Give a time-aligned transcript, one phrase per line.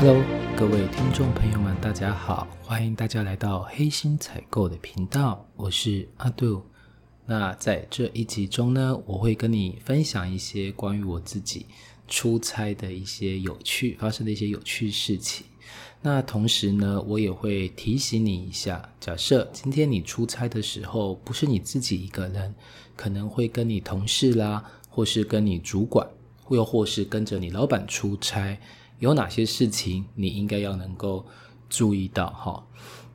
[0.00, 0.24] Hello，
[0.56, 6.62] 各位听众朋友们，大家好，欢迎大家来到黑心采购的频道，我是阿杜。
[7.26, 11.66] 那在这一集中呢，我会跟你分享一些关于我自己
[12.08, 15.44] 出差的一些有趣发生的一些有趣事情。
[16.00, 22.54] 那同时呢，我也会提醒你一下，假设今天你出差的时候不是你自己一个人，
[22.96, 26.08] 可能会跟你同事啦，或是跟你主管，
[26.48, 28.58] 又或是跟着你老板出差。
[29.00, 31.24] 有哪些事情你应该要能够
[31.68, 32.62] 注意到哈？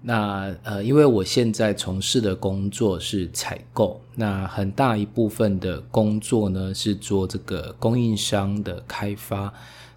[0.01, 9.51] 那呃，因为我现在从事的工作是采购，那很大一部分的工作呢是做这个供应商的开发。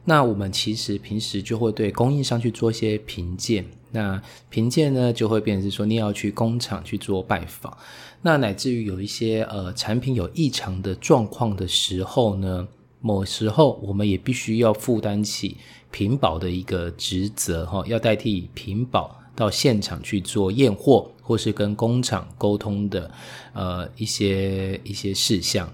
[0.05, 7.77] 那我们其实平时就会对供应商去做一些评鉴，那评鉴呢就会变成是说你要去工厂去做拜访，
[8.23, 12.68] 那乃至于有一些呃产品有异常的状况的时候呢。
[13.01, 15.57] 某时候，我们也必须要负担起
[15.90, 23.10] 屏保的一个职责，哈，要代替屏保到现场去做验货，或是跟工厂沟通的，
[23.52, 25.72] 呃，一些一些事项。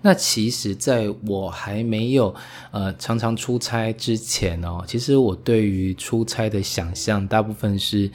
[0.00, 2.34] 那其实，在我还没有
[2.70, 8.10] 呃常常出差之前哦，其实我对于出差的想象，大部分是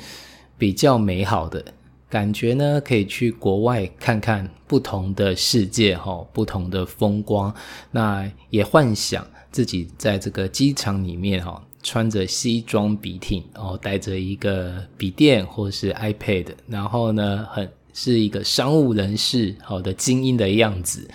[0.58, 1.64] 比较美好的。
[2.10, 7.54] 感觉呢，可以去国外看看不同的世界，哈，不同的风光。
[7.90, 21.10] 那也幻想自己在这个机场里面，哈，穿着西装笔挺，然后带着一个笔电或是 iPad，然后呢，很是一个商务人士，好的精英的样子，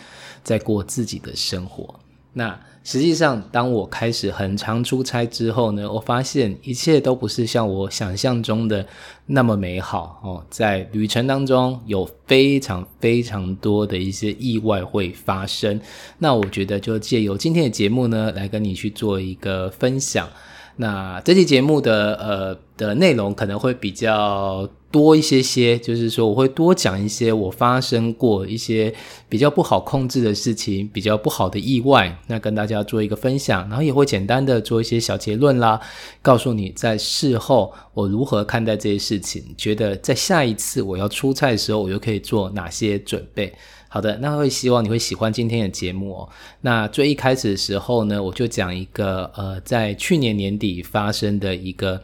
[0.45, 1.99] 在过自己的生活。
[2.39, 8.87] 那实际上，当我开始很常出差之后呢，我发现一切都不是像我想象中的
[9.25, 10.45] 那么美好哦。
[10.51, 15.81] 在旅程当中，有非常非常多的一些意外会发生。
[16.19, 20.29] 那我觉得，就借由今天的节目呢，来跟你去做一个分享。
[20.77, 28.93] 那这期节目的呃的内容可能会比较多一些些，就是说我会多讲一些我发生过一些
[29.29, 35.81] 比较不好控制的事情，比较不好的意外，那跟大家做一个分享，然后也会简单的做一些小结论啦，
[36.21, 43.53] 告诉你在事后我如何看待这些事情，觉得在下一次我要出差的时候，我又可以做哪些准备。
[43.97, 46.29] 好的，那会希望你会喜欢今天的节目哦。
[46.61, 51.99] 那最一开始的时候呢，我就讲一个呃，在去年年底发生的一个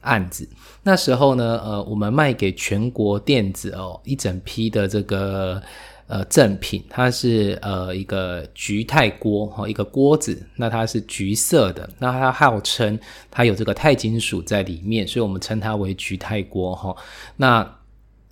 [0.00, 0.48] 案子。
[0.82, 5.62] 那时候呢，呃，我们卖给全国电子哦一整批的这个
[6.08, 12.98] 呃赠品，它是呃一个橘泰锅哈，一个锅子，那它是橘色的，那它号称
[13.30, 16.96] 它有这个钛金属在里面，所以我们称它为橘泰锅哈。
[17.36, 17.76] 那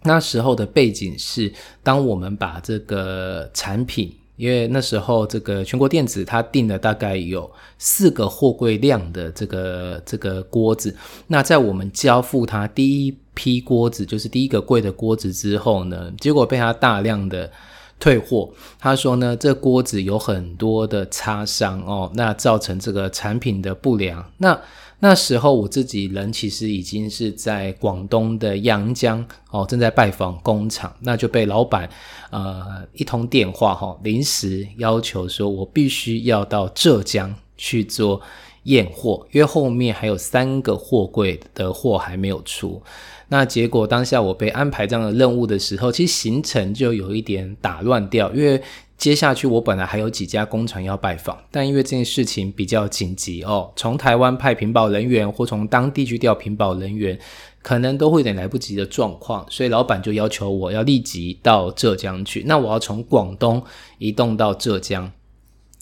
[0.05, 10.95] 那时候的背景是，当我们把这个产品，因为那时候这个全国电子它订了大概有四个货柜量的这个这个锅子，
[11.27, 17.51] 那在我们交付它第一批锅子，就是第一个柜的锅子之后呢，结果被他大量的
[17.99, 18.53] 退货。
[18.79, 24.25] 他说呢，这锅子有很多的擦伤哦，那造成这个产品的不良。
[24.37, 24.61] 那
[25.05, 31.87] 那时候我自己人其实已经是在广东的阳江哦，正在拜访工厂，那就被老板
[32.31, 38.19] 呃一通电话哈，临时要求说我必须要到浙江去做
[38.65, 42.83] 验货，因为后面还有三个货柜的货还没有出。
[43.29, 48.61] 那结果当下我被安排这样的任务的时候，其实行程就有一点打乱掉，因为。
[48.97, 57.19] 接下去我本来还有几家工厂要拜访，但因为这件事情比较紧急哦，从台湾派屏保人员或从当地去调屏保人员，
[57.61, 62.45] 可能都会有点来不及的状况，所以老板就要求我要立即到浙江去。
[62.47, 63.63] 那我要从广东
[63.99, 65.11] 移动到浙江。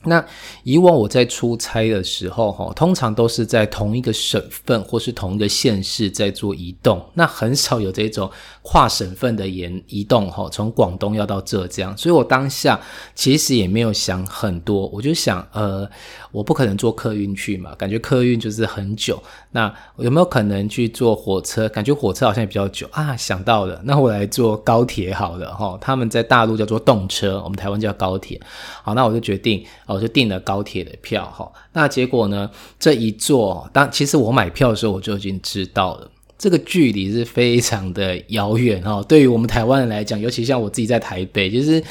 [0.05, 0.25] 那
[0.65, 8.31] 以往我在出差的时候，哈，通常都是在同一个省份或是同一个县市在做移动，那很少有这种
[8.63, 12.81] 跨省份的移移动，哈，从广东要到浙江，所以我当下
[13.15, 15.89] 其实也没有想很多，我就想，呃，
[16.33, 19.23] 我不可能坐客运去嘛，感觉客运就是很久，
[19.53, 21.69] 那有没有可能去坐火车？
[21.69, 22.89] 感觉火车好像也比较久。
[22.91, 28.41] 啊，想到了，那我来坐高铁好了，哈，他们在大陆叫做动车，我们台湾叫高铁，
[28.83, 29.65] 好，那我就决定。
[29.93, 32.51] 我就订了高铁的票哈，那结果呢？
[32.79, 39.03] 这一坐，当其实我买票的时候，我就已经知道了，这个距离是非常的遥远哈。
[39.09, 41.83] 对于我们台湾人来讲，尤其像我自己在台北，就是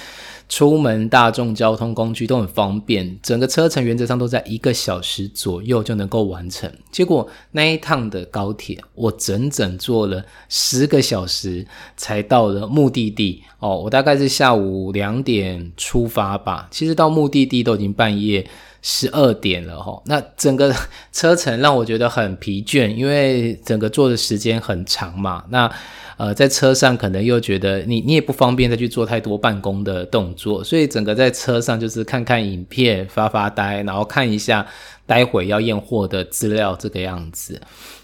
[0.51, 6.69] 出门大众交通工具都很方便，整个车程原则上都在一个小时左右就能够完成。
[6.91, 11.65] 结果那一趟的高铁，我整整坐了十个小时
[11.95, 13.41] 才到了目的地。
[13.59, 18.45] 哦，我大概是下午两点出发吧，其实到目的地都已经半夜
[18.81, 20.01] 十二点了哈。
[20.05, 20.73] 那整个
[21.11, 25.43] 车程让我觉得很疲倦，因为整个坐的时间很长嘛。
[25.49, 25.71] 那
[26.17, 34.63] 呃，在车上可能又觉得你你也不方便再去做太多办公的动作，所以整个在车上就是看看影片、发发呆，然后看一下
[35.07, 37.59] 待会要验货的资料这个样子。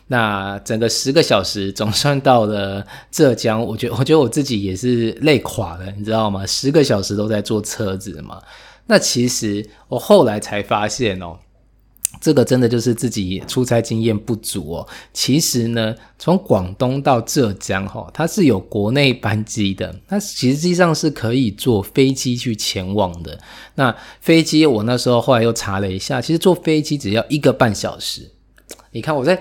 [0.08, 6.44] 那整个十个小时总算到了浙江，我觉我觉得我自己也是累垮了，你知道吗？
[6.46, 8.42] 十个小时都在坐车子嘛。
[8.88, 11.38] 那其实我后来才发现哦。
[12.20, 14.88] 这个真的就是自己出差经验不足哦。
[15.14, 23.40] 其实呢，从广东到浙江哈，它是有国内班机的，它实际上是可以坐飞机去前往的。
[23.76, 28.32] 那飞机我那时候后来又查了一下，其实坐飞机只要一个半小时。
[28.92, 29.40] 你看我在。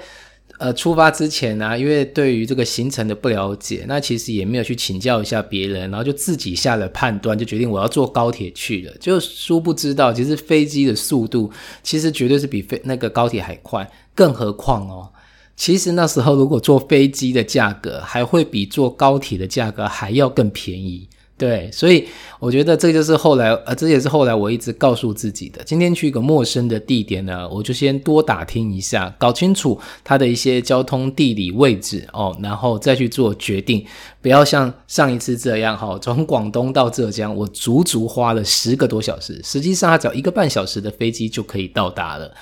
[0.59, 8.93] 呃，出发之前呢，因为对于这个行程的不了解，那其实也没有去请教一下别人，然后就自己下了判断，就决定我要坐高铁去了。
[8.99, 11.51] 就殊不知道，其实飞机的速度
[11.83, 13.87] 其实绝对是比飞那个高铁还快。
[14.15, 15.13] 更何况哦，
[15.57, 21.07] 其实那时候如果坐飞机的价格，还会比坐高铁的价格还要更便宜。
[21.39, 22.09] 对，所以
[22.41, 25.63] 我觉得这就是后来，呃，这也是后来我一直告诉自己的。
[25.65, 33.85] 今天去一个陌生的地点呢，我就先多打听一下，搞清楚它的一些交通地理位置哦，然后再去做决定。
[34.23, 42.33] 不要像上一次这样哈，从广东到浙江，我足足花了十个多小时，实际上它只要一个半小时的飞机就可以到达了。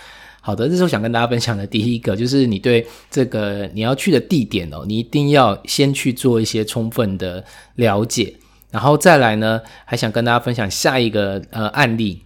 [0.41, 7.45] 好的，这是我想跟大家分享的第一个，就是你对这个你要去的地点哦，你一定要先去做一些充分的
[7.75, 8.33] 了解。
[8.75, 12.25] 然后再来呢，还想跟大家分享下一个呃案例，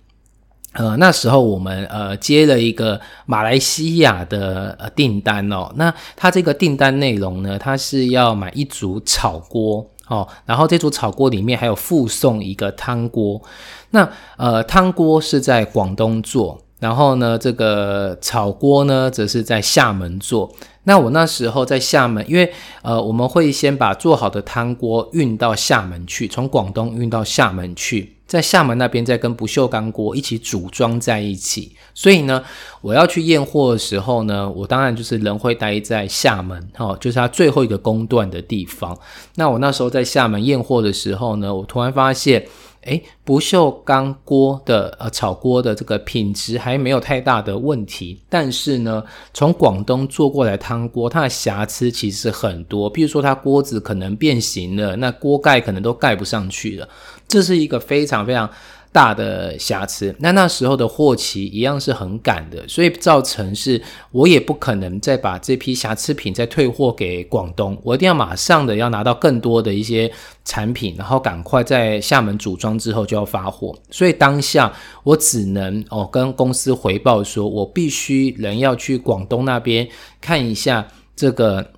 [0.72, 13.42] 呃那时候我们呃接了一个马来西亚的呃订单哦，那它这个订单内容呢，它是要买一组炒锅哦，然后这组炒锅里面还有附送一个汤锅，
[13.90, 16.58] 那呃汤锅是在广东做。
[16.80, 20.52] 然后呢，这个炒锅呢，则是在厦门做。
[20.84, 22.50] 那我那时候在厦门，因为
[22.82, 31.76] 呃，我们会先把做好的汤锅运到厦门去，从广东运到厦门去，在厦门那边再跟不锈钢锅一起组装在一起。
[31.92, 32.42] 所以呢，
[32.80, 38.96] 我要去验货的时候呢，我当然就是人会待在厦门，哦，就是它最后一个工段的地方。
[39.34, 42.46] 那我那时候在厦门验货的时候呢，我突然发现。
[42.82, 49.04] 诶，不锈钢锅的呃炒锅的这个品质还没有太大的问题，但是呢，
[49.34, 56.88] 从广东做过来汤锅，它的瑕疵其实很多，比如说它锅子可能变形了，那锅盖可能都盖不上去了，
[57.26, 58.48] 这是一个非常非常。
[58.92, 63.80] 大的瑕疵，那那时候的货期一样是很赶的，所以造成是
[64.10, 70.10] 我也不可能再把这批瑕疵品再退货给广东，我一定要马上的要拿到更多的一些
[70.44, 74.72] 产品，然后赶快在厦门组装之后就要发货，所以当下
[75.04, 79.88] 我只能哦跟公司回报说，我必须人要去广东那边
[80.20, 81.72] 看一下这个。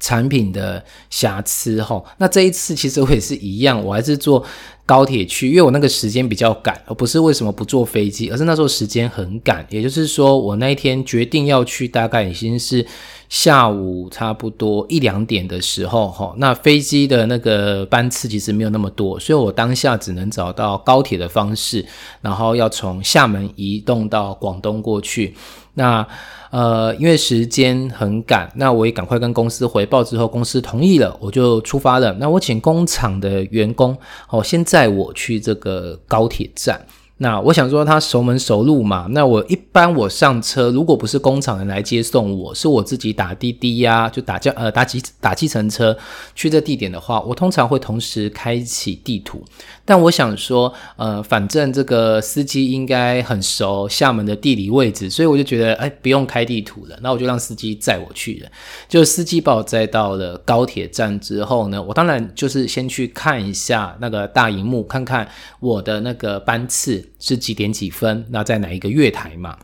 [0.00, 4.44] 产品的瑕疵哈，那这一次其实我也是一样，我还是坐
[4.86, 12.84] 高铁去，因为我那个时间比较赶，而不是为什么不坐飞机，而是那时候时间很赶，也就是说我那一天决定要去，大概已经是
[13.28, 21.84] 下午差不多一两点的时候哈，那飞机的那个班次其实没有那么多，所以我当下只能找到高铁的方式，
[22.22, 25.34] 然后要从厦门移动到广东过去，
[25.74, 26.06] 那。
[26.50, 32.12] 呃，因为时间很赶，那我也赶快跟公司回报之后，公司同意了，我就出发了。
[32.14, 33.96] 那我请工厂的员工
[34.28, 36.84] 哦，先载我去这个高铁站。
[37.22, 45.94] 那我想说他熟门熟路嘛，那我一般我上车，如果不是工厂人来接送我，是我自己打滴滴呀，就打叫呃打计打计程车
[46.34, 49.44] 去这地点的话，我通常会同时开启地图。
[49.84, 58.50] 但我想说，呃，反正这个司机应该很熟厦门的地理位置，所以我就觉得哎不用开地图了，那我就让司机载我去了。
[58.88, 67.09] 就司机把我载到了高铁站之后呢，我当然就是先去看一下那个大荧幕，看看我的那个班次。
[67.18, 68.24] 是几点几分？
[68.30, 69.56] 那在哪一个月台嘛？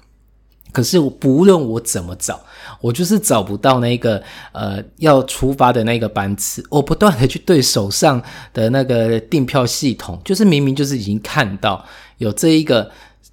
[0.72, 2.38] 可是不论我怎么找，
[2.82, 4.22] 我就是找不到那个
[4.52, 6.62] 呃要出发的那个班次。
[6.68, 8.22] 我不断的去对手上
[8.52, 11.82] 的那个订票系统，就是明明就是已经看到
[12.18, 12.90] 有这一个，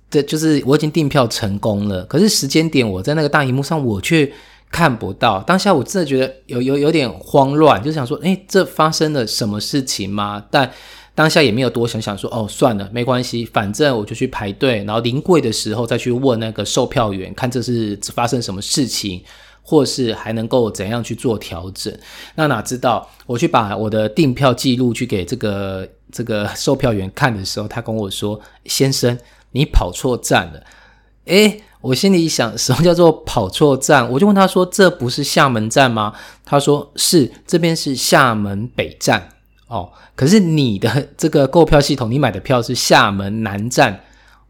[0.09, 2.05] 这就是我已经订票成功了。
[2.05, 4.31] 可是时间点我在那个大荧幕上我却
[4.71, 5.41] 看不到。
[5.41, 10.45] 当下我真的觉得有有有点慌乱，就想说，诶，这发生了什么事情吗？
[10.49, 10.71] 但
[11.15, 19.23] 当下也没有多想想说，哦，算了，没关系，反正我就去排队，然后临柜的时候再去问那个售票员，看这是发生什么事情，
[19.61, 21.95] 或是还能够怎样去做调整。
[22.33, 29.15] 那哪知道我去把我的订票记录去给这个这个售票员看的时候，他跟我说：“先生，
[29.51, 30.63] 你跑错站了。”
[31.25, 34.09] 诶，我心里想，什么叫做跑错站？
[34.09, 39.29] 我就问他说：“这不是厦门站吗？”他说：“是，这边是厦门北站。”
[39.73, 43.99] 哦，可是你的这个购票系统，你买的票是厦门南站，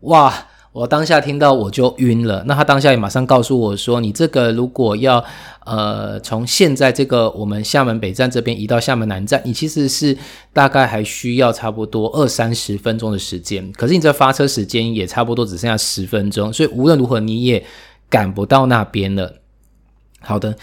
[0.01, 0.47] 哇！
[0.73, 2.43] 我当下听到我就晕了。
[2.47, 5.23] 那他当下也马上告诉我说：“你这个如果要
[5.67, 10.17] 呃从现在这个我们厦门北站这边移到厦门南站，你其实是
[10.51, 13.71] 大概还需要差不多二三十分钟的时间。
[13.73, 17.63] 可是你这发车时间也差不多只剩下十分钟，所以无论如何你也
[18.09, 19.31] 赶不到那边了。
[20.21, 20.57] 好的，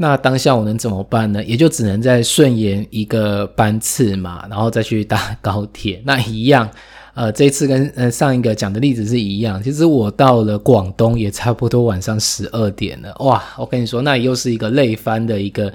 [0.00, 1.44] 那当下我能怎么办呢？
[1.44, 6.00] 也就只能再顺延一个班次嘛，然后再去搭高铁。
[6.06, 6.66] 那一样。
[7.12, 9.62] 呃，这次跟呃上一个讲的例子是一样。
[9.62, 13.42] 其实我到了广东也差不多晚上十二点了，哇！
[13.58, 15.70] 我跟你说，那又是一个累翻的一个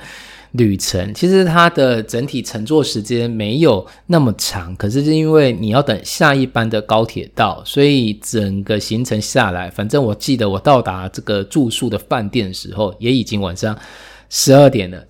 [0.54, 1.14] 旅程。
[1.14, 13.78] 其实它的整体乘坐时间没有那么长，可是是因为你要等下一班的高铁到，所以整个行程下来，反正我记得我到达这个住宿的饭店的时候，也已经晚上
[14.36, 15.08] 十二点了。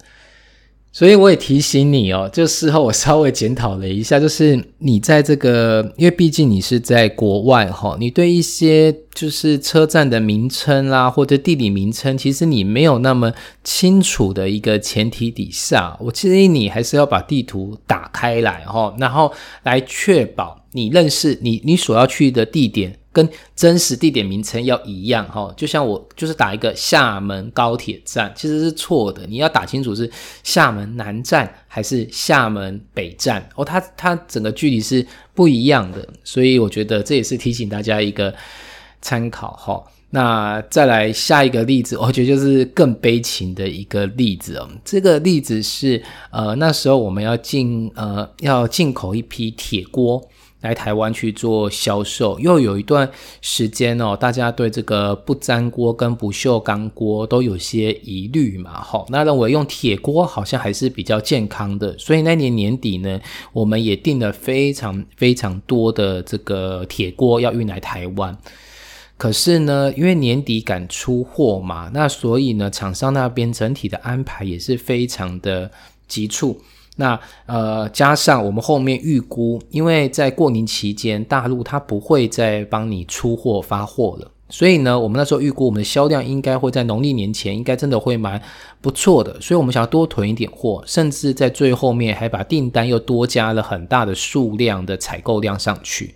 [0.92, 22.98] 所以我也提醒你哦，就事后我稍微检讨了一下，就是你在这个，因为毕竟你是在国外哈，你对一些就是车站的名称啦，或者地理名称，其实你没有那么清楚的一个前提底下，我建议你还是要把地图打开来哈，然后来确保你认识你你所要去的地点。
[23.16, 29.26] 跟真实地点名称要一样哈，就像我就是打一个厦门高铁站，其实是错的。
[29.26, 30.12] 你要打清楚是
[30.44, 38.36] 厦门南站还是厦门北站哦，它它整个距离是不一样的，所以我觉得这也是提醒大家一个
[39.02, 39.82] 参考哈。
[40.10, 44.68] 那再来下一个例子，我觉得就是更悲情的一个例子哦。
[44.84, 50.22] 这个例子是呃那时候我们要进呃要进口一批铁锅。
[50.66, 53.10] 来台湾去做销售，又有一段
[53.42, 63.22] 时间哦，大家对这个不粘锅跟不锈钢锅都有些疑虑嘛，好，那认为用铁锅好像还是比较健康的，所以那年年底呢，
[63.54, 68.36] 我们也订了非常非常多的这个铁锅要运来台湾，
[69.18, 75.70] 可是呢，因为年底赶出货嘛，那所以呢，厂商那边整体的安排也是非常的
[76.08, 76.60] 急促。
[76.98, 88.42] 那呃，加上我们后面预估，因为在过年期间，大陆它不会再帮你出货发货了，所以呢，我们那时候预估我们的销量应该会在农历年前，应该真的会蛮
[88.80, 96.16] 不错的，所以我们想要多囤一点货，甚至在最后面还把订单又多加了很大的数量的采购量上去。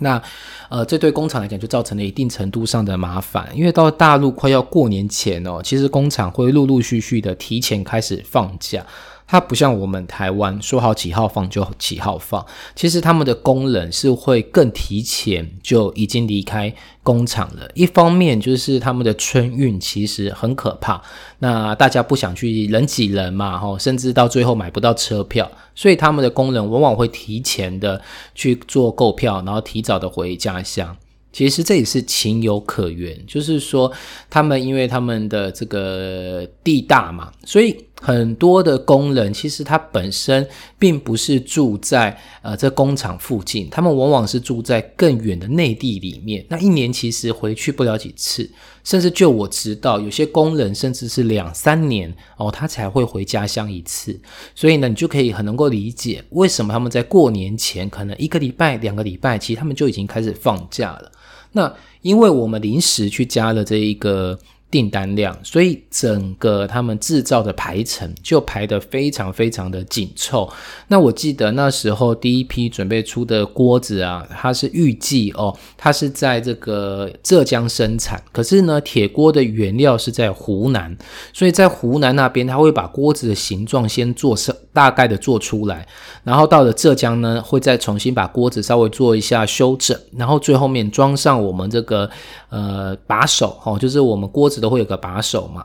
[0.00, 0.22] 那
[0.68, 8.84] 呃，这对工厂来讲就造成了一定程度上的麻烦，因为到大陆快要过年前哦，其实工厂会陆陆续续的提前开始放假。
[9.30, 12.44] 它不像我们台湾说好几号放就几号放，
[12.74, 17.70] 其实他们的工人是会更提前就已经离开工厂了。
[17.74, 21.02] 一方面就是他们的春运其实很可怕，
[21.40, 28.00] 那大家不想去人挤人嘛，吼，甚至到最后买不到车票，所以他们的工人往往会提前的
[28.34, 30.96] 去做购票，然后提早的回家乡。
[31.30, 33.92] 其实这也是情有可原，就是说
[34.30, 37.76] 他们因为他们的这个地大嘛，所以。
[38.00, 40.46] 很多的工人其实他本身
[40.78, 46.46] 并不是住在呃这工厂附近，他们往往是住在更远的内地里面。
[46.48, 48.48] 那一年其实回去不了几次，
[48.84, 54.18] 甚至就我知道，有些工人甚至是两三年哦，他才会回家乡一次。
[54.54, 61.10] 所以呢，你就可以很能够理解为什么他们在过年前可能一个礼拜、两个礼拜，其实他们就已经开始放假了。
[61.50, 64.38] 那因为我们临时去加了这一个。
[64.70, 70.48] 订单量，所以整个他们制造的排程就排得非常非常的紧凑。
[70.88, 80.96] 那我记得那时候第一批准备出的锅子啊，它是预计哦，它是在这个浙江生产，可是呢，铁锅的原料是在湖南，
[81.32, 85.86] 所以在湖南那边，他会把锅子的形状先做成大概的做出来，
[86.24, 92.08] 然后到了浙江呢，会再重新把锅子稍微做一下修整，然后最后面装上我们这个
[92.50, 94.60] 呃把手哦，就是我们锅子。
[94.60, 95.64] 都会有个把手嘛，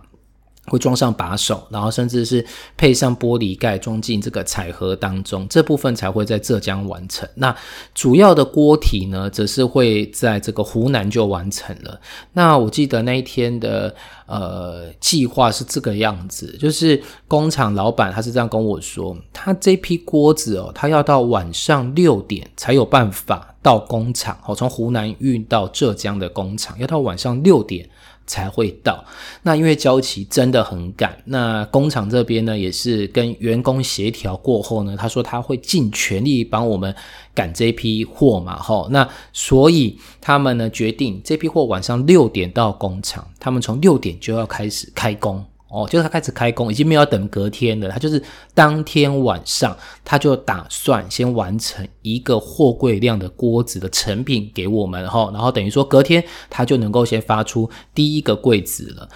[0.68, 2.46] 会装上把手，然后甚至是
[2.78, 7.28] 配上玻璃盖，装进这个彩盒当中，这部分才会在浙江完成。
[7.36, 7.54] 那
[7.94, 12.00] 主要的锅体呢，则是会在这个湖南就完成了。
[12.32, 13.94] 那我记得那一天的
[14.26, 27.90] 呃计划是这个样子，就是工厂老板他是这样跟我说，他这批锅子哦，他要到晚上六点才有办法到工厂，哦，从湖南运到浙江的工厂，要到晚上六点。
[28.26, 29.04] 才会到。
[29.42, 36.94] 那因为交期真的很赶，那工厂这边呢也是跟员工协调过后呢，他说他会尽全力帮我们
[37.34, 38.88] 赶这批货嘛，哈。
[38.92, 45.44] 那所以他们呢决定这批货晚上六点到工厂，他们从六点就要开始开工。
[45.74, 47.90] 哦，就是他开始开工，已经没有等隔天了。
[47.90, 48.22] 他就是
[48.54, 49.76] 当天晚上，
[50.06, 59.10] 他就打算先完成一个货柜量的锅子的成品给我们，哈，然后等于说隔天他就能够先发出第一个柜子了。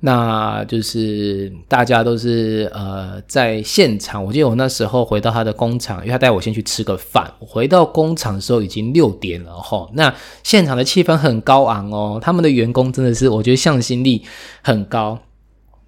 [0.00, 7.32] 那就是大家都是呃在现场，我记得我那时候回到他的工厂，因为他带我先去吃个饭。
[7.38, 9.88] 我回到工厂的时候已经六点了，哈。
[9.94, 14.22] 那现场的气氛很高昂哦，他们的员工真的是我觉得向心力
[14.62, 15.18] 很高。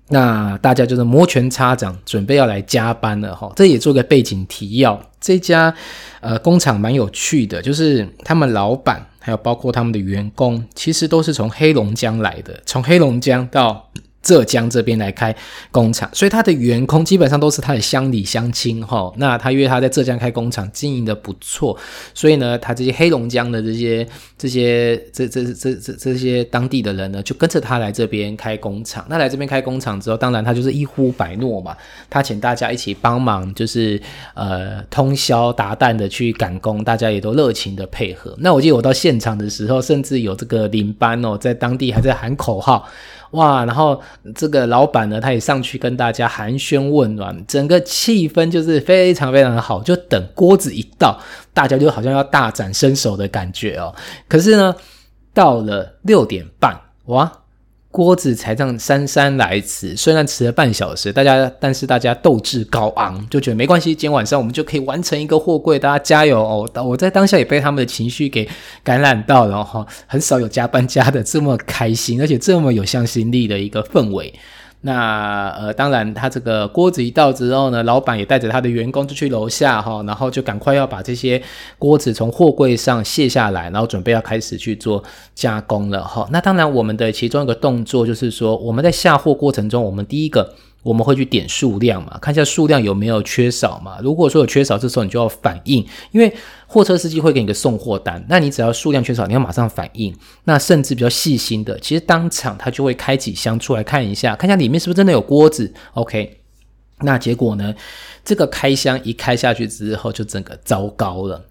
[0.08, 3.52] 那大家就是摩拳擦掌，准备要来加班了哈。
[3.56, 5.74] 这也做个背景提要，这家
[6.20, 13.88] 呃工厂蛮有趣的，就是他们老板还有包括他们的员工，其实都是从黑龙江来的，从黑龙江到。
[14.26, 15.32] 浙江这边来开
[15.70, 19.12] 工厂，所以他的员工基本上都是他的乡里乡亲哈。
[19.18, 21.78] 那他因为他在浙江开工厂，经营的不错，
[22.12, 24.04] 所以呢，他这些黑龙江的这些
[24.36, 29.06] 这些这这这这这些当地的人呢，就跟着他来这边开工厂。
[29.08, 31.76] 那来这边开工厂之后，当然他就是一呼百诺嘛，
[32.10, 34.02] 他请大家一起帮忙，就是
[34.34, 38.34] 呃通宵达旦的去赶工，大家也都热情的配合。
[38.40, 42.88] 那我记得我到现场的时候，甚至有这个领班哦，在当地还在喊口号。
[43.36, 44.00] 哇，然后
[44.34, 49.82] 这个老板呢，他也上去跟大家寒暄问暖，整个气氛就是非常非常的好。
[49.82, 51.18] 就等锅子一到，
[51.54, 53.94] 大家就好像要大展身手的感觉哦。
[54.26, 54.74] 可是呢，
[55.32, 56.76] 到了六点半，
[57.06, 57.30] 哇！
[57.96, 66.70] 锅子才这样姗姗来迟，虽然迟了半小时，大家但是大家斗志高昂，就觉得没关系，今天晚上我们就可以完成一个货柜，大家加油哦！
[66.84, 68.46] 我在当下也被他们的情绪给
[68.84, 74.34] 感染到了哈，很少有加班加的这么开心，而且这么有向心力的一个氛围。
[74.86, 81.42] 那呃，当然，他这个锅子一到之后呢，老板也带着他的员工就去楼下哈，然后就赶快要把这些
[81.78, 85.02] 锅子从货柜上卸下来，然后准备要开始去做
[85.34, 86.26] 加工了哈。
[86.30, 90.54] 那当然，我们的其中一个动作就是说，我们在下货过程中，我们第一个。
[90.86, 93.98] 我们会去点数量嘛，看一下数量有没有缺少嘛。
[94.00, 96.32] 如果说有缺少，这时候你就要反应，因为
[96.68, 100.14] 货车司机会给你个送货单，那你只要数量缺少，你要马上反应。
[100.44, 105.74] 那甚至比较细心的，其实当场他就会开几箱出来看一下，看一下里面是不是真的有锅子。
[105.94, 106.38] OK，
[107.00, 107.74] 那结果呢？
[108.24, 111.44] 这个开箱一开下去之后，就整个糟糕了。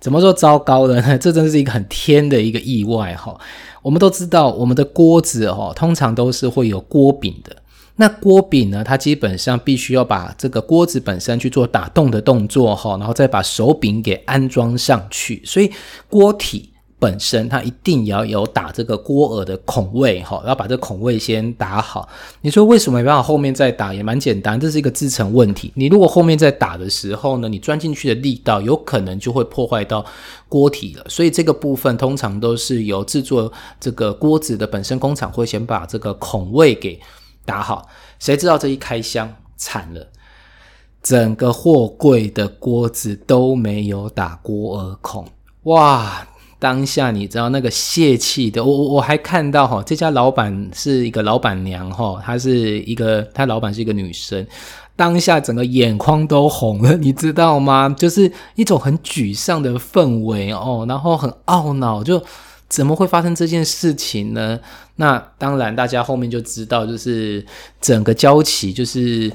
[0.00, 1.18] 怎么说糟糕了呢？
[1.18, 3.38] 这真是一个很天的一个意外哈。
[3.82, 7.56] 我们都知道，我们的锅子哈，通常都是会有锅柄的。
[8.00, 8.82] 那锅柄呢？
[8.82, 15.42] 它基本上必须要把这个锅子本身去做打洞的动作哈，然后再把手柄给安装上去。
[15.44, 15.70] 所以
[16.08, 22.08] 锅体本身它一定要有打这个锅耳的孔位哈，要把这孔位先打好。
[22.40, 23.92] 你说为什么没办法后面再打？
[23.92, 25.70] 也蛮简单，这是一个制成问题。
[25.74, 30.02] 你如果后面再打的时候呢，你钻进去的力道有可能就会破坏到
[30.48, 31.04] 锅体了。
[31.06, 36.98] 所以这个部分通常都是由制作这个锅子的本身工厂会先把这个孔位给。
[37.50, 37.88] 打好，
[38.20, 40.06] 谁知道这一开箱惨了，
[41.02, 45.26] 整个货柜的锅子都没有打锅耳孔，
[45.64, 46.24] 哇！
[46.60, 54.46] 当下你知道那个泄气的，我我我还看到哈，这家老板是一个老板娘哈，她是一个，她老板是一个女生，
[54.94, 57.88] 当下整个眼眶都红了， 你知道吗？
[57.98, 62.22] 就是一种很沮丧的氛围哦，然后很懊恼，就。
[62.70, 64.58] 怎么会发生这件事情呢？
[64.94, 67.44] 那当然，大家后面就知道，就是
[67.80, 69.30] 整个交期就是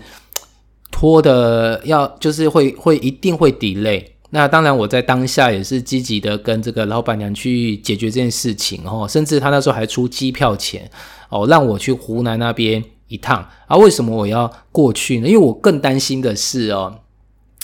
[0.90, 4.02] 拖的要，就是会会一定会 delay。
[4.30, 10.90] 那当然，我在当下也是积极的跟这个老板娘去解决这件事情哦，甚至他那时候还出机票钱
[11.28, 13.46] 哦，让我去湖南那边一趟。
[13.68, 15.28] 啊，为什么我要过去呢？
[15.28, 17.02] 因为我更担心的是哦，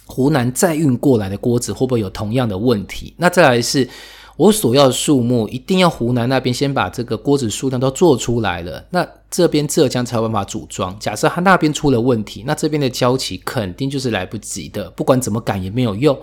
[0.06, 3.14] 湖南再运过来的锅子会不会有同样的问题？
[3.16, 3.88] 那再来是。
[4.38, 10.98] 我所要的数目一定要湖南那边先把这个锅子数量都做出来了，那这边浙江才有办法组装。
[11.00, 16.18] 假设他那边出了问题，那这边的交期肯定就是来不及的，不管怎么赶也没有用。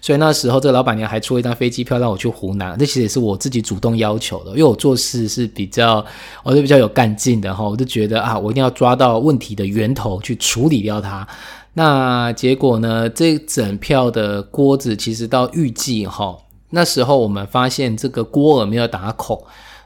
[0.00, 6.04] 所以那时候这个老板娘还出了一张飞机票让我去湖南，这其实也是我自己主动要求的，因为我做事是比较，
[6.42, 11.26] 我就比较有干劲的哈，我就觉得啊，我一定要抓到问题的源头去处理掉它。
[11.74, 16.36] 那结果呢，这整票的锅子其实到预计哈。
[16.70, 19.42] 那时候我们发现这个锅耳没有打孔，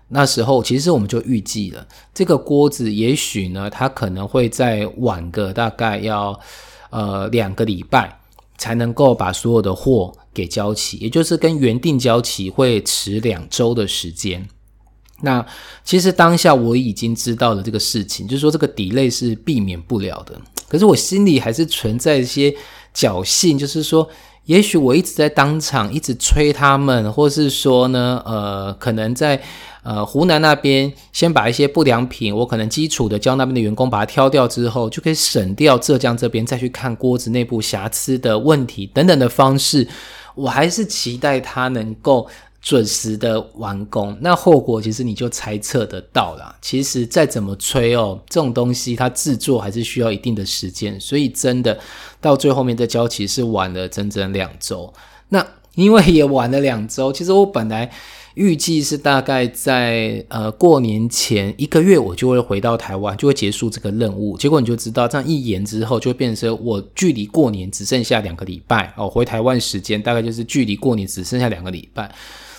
[0.09, 6.39] 那时候其实我们就预计了这个锅子也许呢，它可能会再晚个大概要
[6.91, 8.21] 呃两个礼拜
[8.59, 14.47] 才能够把所有的货给交齐，也就是跟原定交齐会迟两周的时间。
[15.23, 15.45] 那
[15.85, 22.55] 其实当下我已经知道了这个事情，就是说这个 delay 是避免不了的，可是我心里还是存在一些
[22.95, 24.07] 侥幸，就是说。
[24.45, 29.41] 也许我一直在当场一直催他们，或是说呢，呃，可能在
[29.83, 39.89] 呃湖南那边先把一些不良品，我可能基础的教那边的员工把它挑掉之后，就可以省掉浙江这边再去看锅子内部瑕疵的问题等等的方式，
[40.35, 42.27] 我还是期待他能够。
[42.65, 46.57] 准时的完工，那后果其实你就猜测得到了。
[46.63, 51.79] 其实再怎么催哦，这种东西它制作还是需要一定的时间，所以真的
[52.23, 54.91] 到最后面的交期是晚了整整两周。
[55.29, 57.91] 那因为也晚了两周，其实我本来
[58.33, 64.39] 预计是大概在呃过年前一个月我就会回到台湾，就会结束这个任务。
[64.39, 72.11] 结果你就知道，这样一延之后，就变成我距离过年只剩下两个礼拜哦，回台湾时间大概就是距离过年只剩下两个礼拜。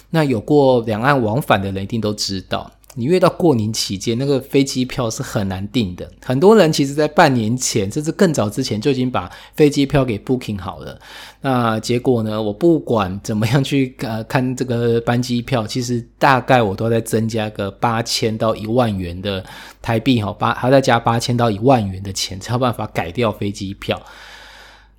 [0.10, 6.10] 那有过两岸往返的人一定都知道，你越到过年期间，那个飞机票是很难订的。
[6.24, 10.98] 很多人其实在半年前，甚至更早之前就已经把飞机票给 booking 好了。
[11.42, 12.42] 那结果呢？
[12.42, 19.44] 我不管怎么样去呃看这个班机票，其实大概我都在增加个八千到一万元的
[19.82, 24.02] 台币哈，八还要再加八千到一万元的钱，才有办法改掉飞机票。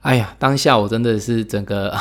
[0.07, 1.93] 哎呀，当下我真的是整个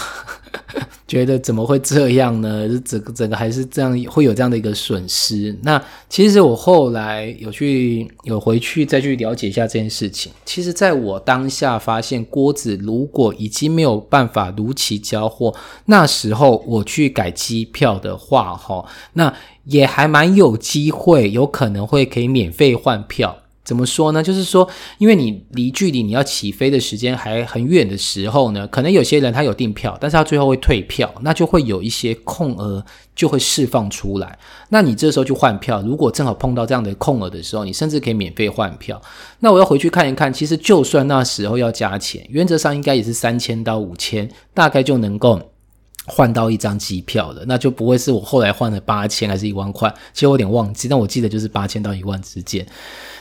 [1.08, 2.70] 觉得怎么会这样呢？
[2.86, 5.58] 整个整个还是这样，会有这样的一个损失。
[5.63, 10.32] 那其实我后来有去有回去再去了解一下这件事情。
[10.46, 23.38] 其实，在我当下发现锅子如果已经没有办法如期交货，那时候我去改机票的话，哈，那也还蛮有机会，有可能会可以免费换票。
[23.65, 24.21] 怎么说呢？
[24.21, 34.38] 就是说，因为你离距离你要起飞的时间还很远的时候呢，可能有些人他有订票，但是他最后会退票，那就会有一些空额就会释放出来。
[34.69, 39.01] 那你这时候去换票，如果正好碰到这样的空额的时候，你甚至可以免费换票。
[39.39, 45.41] 那我要回去看一看，其实就算那时候要加钱，原则上应该也是三千到五千，大概就能够
[46.06, 52.63] 换到一张机票的，那就不会是我后来换了八千还是一万块，其实我有点忘记，但我记得就是八千到一万之间。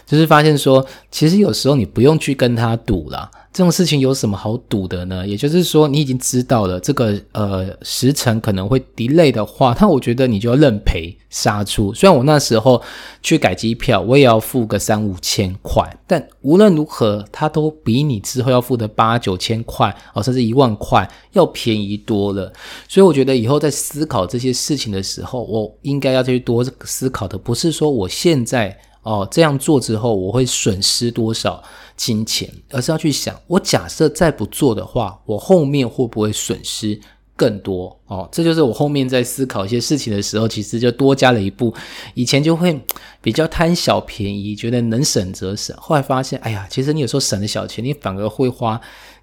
[0.07, 5.27] 就是发现说，其实有时候你不用去跟他赌了，这种事情有什么好赌的呢？
[5.27, 11.95] 也就是说，你已经知道了这个呃时程可能会 delay 的话，那我觉得你就要认赔杀出。
[11.95, 12.83] 虽然我那时候
[13.23, 22.53] 去改机票，我也要付个三五千块，但无论如何，它都比你之后要付的八九千块哦，甚至一万块要便宜多了。
[22.87, 28.77] 所以我觉得以后在思考这些事情的时候，我应该要去多思考的，不是说我现在。
[29.05, 31.63] 哦，这样做之后我会损失多少
[31.97, 32.53] 金钱？
[32.71, 36.99] 而是要去想，我假设再不做的话，我后面会不会损失
[37.37, 37.97] 更多？
[38.07, 41.73] 哦，这就是我后面在思考一些事情的时候，其实就多加了一步。
[42.15, 42.81] 以前就会
[43.21, 45.77] 比较贪小便宜，觉得能省则省。
[45.79, 48.81] 后来发现，哎呀，其实你有时候省的小钱，你反而会花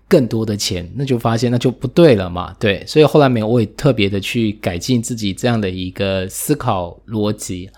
[0.07, 2.53] 更多的钱，那就发现那就不对了嘛。
[2.59, 7.69] 对，所以后来没有，我也特别的去改进自己这样的一个思考逻辑。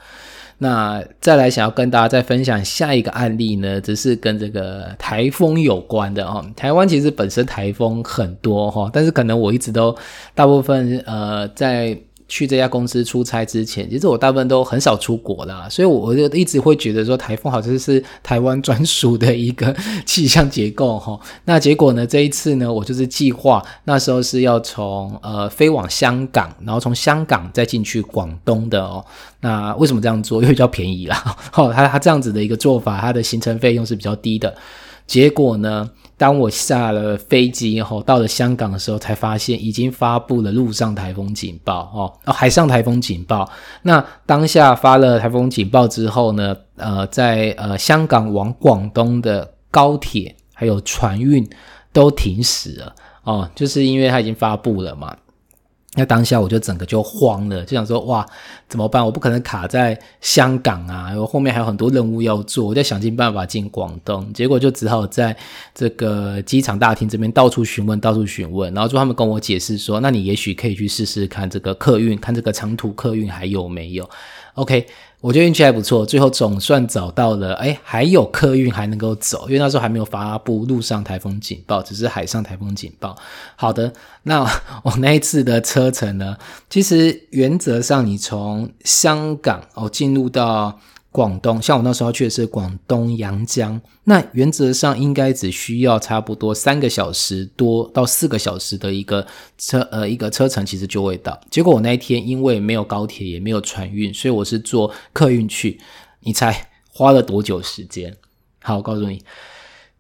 [0.58, 6.46] 那再来想要跟大家再分享下一个案例呢，只是跟这个台风有关的哦。
[6.56, 9.96] 台湾其实本身台风很多哈，但是可能我一直都
[10.34, 11.98] 大部分呃在。
[12.34, 19.72] 去这家公司出差之前，其实我大部分都很少出国啦，所以我就一直会觉得说台风好像是台湾专属的一个
[20.04, 21.20] 气象结构 哈。
[21.46, 29.06] 那结果呢，这一次呢，我就是计划那时候是要从呃飞往香港，然后从香港再进去广东的哦。
[29.42, 30.42] 那为什么这样做？
[30.42, 31.38] 因为比较便宜啦。
[31.54, 34.52] 哦，他他这样子的一个做法，它的行程费用是比较低的。
[35.06, 35.88] 结果呢？
[36.24, 43.46] 当我下了飞机以后，到了香港的时候，才发现已经发布了陆上台风警报，哦，海上台风警报。
[43.82, 51.46] 那当下发了台风警报之后呢，呃，在呃香港往广东的高铁还有船运
[51.92, 55.14] 都停驶了哦，就是因为它已经发布了嘛。
[55.96, 58.26] 那当下我就整个就慌了，就想说哇
[58.68, 59.06] 怎么办？
[59.06, 65.38] 我不可能卡在香港啊，我后面还有很多任务要做，我在想尽办法进广东，结果就只好在
[65.76, 74.10] 这个机场大厅这边到处询问，到处询问，然后就他们跟我解释说，那你也许可以去试试看这个客运，看这个长途客运还有没有。
[74.56, 74.86] OK，
[75.20, 77.56] 我觉得运气还不错，最后总算找到了。
[77.56, 83.18] 哎，还有客运还能够走，因为那时候还没有发布陆上台风警报，只是海上台风警报。
[83.56, 83.92] 好的，
[84.24, 84.42] 那
[84.84, 86.38] 我那一次的车程呢？
[86.70, 90.80] 其实原则上，你从香港哦进入到。
[91.14, 99.26] 广东，像我那时候去的是广东阳江，那原则上应该只需要差不多三个小时多到四个小时的一个
[99.60, 101.40] 车呃一个车程，其实就会到。
[101.52, 105.80] 结果我那一天因为没有高铁也没有船运，所以我是坐客运去。
[106.22, 108.18] 你猜花了多久时间？
[108.64, 109.22] 好，我告诉你，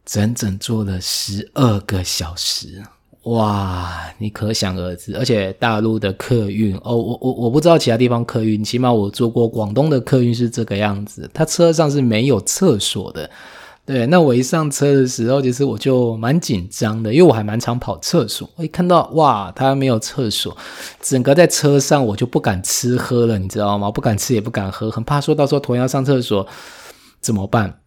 [0.03, 2.81] 整整坐了十二个小时。
[3.23, 13.29] 哇，你可想而知，而且大陆的客运哦，我我我不知道其他地方客运，起码我坐过广东的客运是这个样子，它车上是没有厕所的。
[13.85, 18.49] 对，那我一上车的时候，其实我就蛮紧张的，因为我还蛮常跑厕所。
[18.55, 20.55] 我一看到哇，它没有厕所，
[21.01, 23.91] 整个在车上我就不敢吃喝了，你知道吗？
[23.91, 26.45] 不敢吃也不敢喝，很怕说到时候同样上厕所
[27.19, 27.79] 怎么办？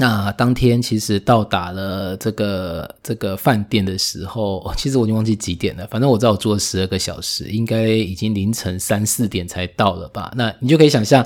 [0.00, 5.86] 那当天其实到达了这个这个饭店的时候， 其实我已经忘记几点了。
[5.88, 10.32] 反正我知道我做了十二个小时，应该已经凌晨三四点才到了吧？
[10.34, 11.24] 那你就可以想象。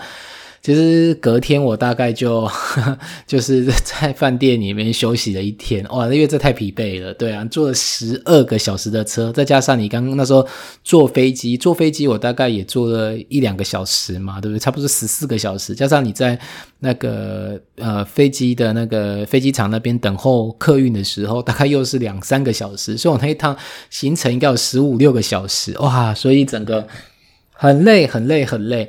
[0.64, 2.50] 其实隔天我大概就
[3.28, 10.48] 就是在饭店里面休息了一天，哇，因为这太疲惫了，对啊，坐了十二个小时的车，再加上你刚刚那时候
[10.82, 14.58] 坐飞机，坐飞机我大概也坐了一两个小时嘛，对不对？
[14.58, 16.40] 差不多十四个小时，加上你在
[16.78, 23.54] 那个呃飞机的那个飞机场那边等候客运的时候，大概又是两三个小时，所以我那一趟
[23.90, 26.88] 行程应该有十五六个小时，哇，所以整个
[27.52, 28.88] 很累，很累，很累。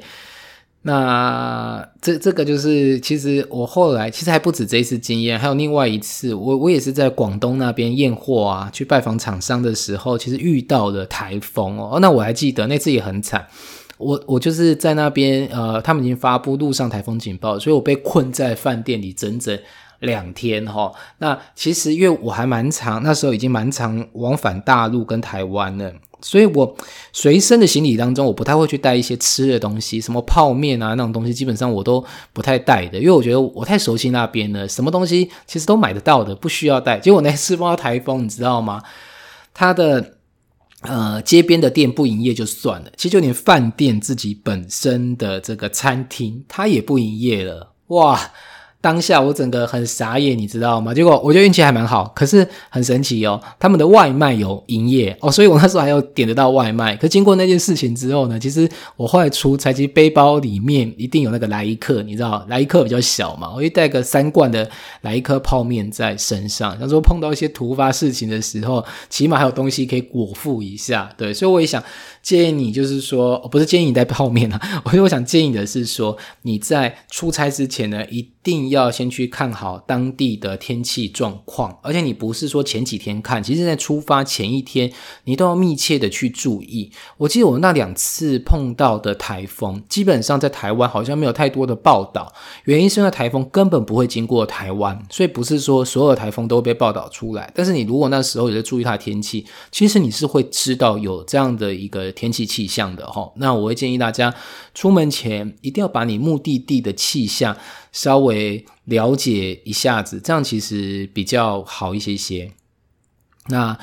[0.88, 11.98] 那这这个就是，其实我后来其实还不止这一次经验，还有另外一次，我我也是在广东那边验货啊，去拜访厂商的时候，其实遇到了台风哦。
[12.00, 13.48] 那我还记得那次也很惨，
[13.98, 19.58] 我我就是在那边，呃，他们已经发布路上台风警报，所以我被困在饭店里整整
[20.02, 20.92] 两天哈。
[21.18, 25.92] 那其实因为我还蛮长，那时候已经蛮长往返大陆跟台湾了。
[26.28, 26.76] 所以，我
[27.14, 36.98] 随身的行李当中，我不太会去带一些吃的东西，什么泡面啊那种东西，基本上我都不太带的，因为我觉得我太熟悉那边了，什么东西其实都买得到的，不需要带。
[36.98, 38.82] 结果那次碰到台风，你知道吗？
[39.54, 40.16] 它的
[40.82, 48.20] 呃街边的店不营业就算了，其实就连饭店自己本身的这个餐厅，它也不营业了，哇！
[48.86, 50.94] 当下我整个很傻眼，你知道吗？
[50.94, 56.96] 结果我觉得运气还蛮好，可是很神奇哦，他们的外卖有营业哦，所以我那时候还要点得到外卖。
[56.96, 64.70] 可经过那件事情之后呢，其实我后来出差，其实背包里面一定有那个来一克，你知道来一克比较小嘛，我会带个三罐的
[65.02, 71.10] 来一克泡面在身上，想说碰到一些突发事情的时候，起码还有东西可以果腹一下。
[71.18, 71.84] 对，所以我也想。
[72.22, 84.90] 建议你就是说，不是建议你带泡面啊， 我我想建议的是说，你在出差之前呢，一定要先去看好当地的天气状况，而且你不是说前几天看，其实在出发前一天，
[85.26, 86.90] 你都要密切的去注意。
[87.18, 97.52] 我记得我那两次碰到的台风，基本上在台湾好像没有太多的报道，原因是因为台风根本不会经过台湾，所以不是说所有台风都会被报道出来。
[97.54, 102.06] 但是你如果那时候有在注意它的天气，其实你是会知道有这样的一个。
[102.16, 104.34] 天气气象的哈，那我会建议大家
[104.74, 107.58] 出门前一定要把你目的地的气象
[107.92, 108.35] 稍微
[108.86, 112.52] 了解一下子，这样其实比较好一些些。
[113.48, 113.78] 那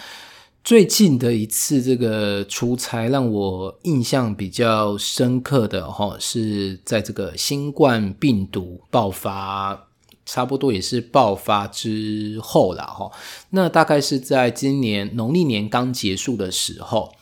[0.64, 9.88] 最近的一次这个出差让我印象比较深刻的哈，是在这个新冠病毒爆发，
[10.24, 13.10] 差不多也是爆发之后了哈。
[13.50, 17.12] 那大概是在今年农历年刚结束的时候。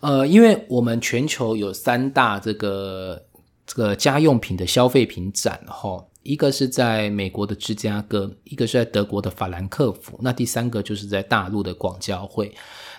[0.00, 3.24] 呃，因为我们全球有三大这个
[3.66, 12.52] 这个家用品的消费品展哈，一个是在美国的芝加哥，一个是在德国的法兰克福，那第三个就是在大陆的广交会。